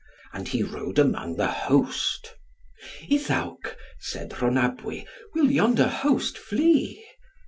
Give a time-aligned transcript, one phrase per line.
[0.33, 2.33] And he rode amongst the host.
[3.07, 7.05] "Iddawc," said Rhonabwy, "will yonder host flee?"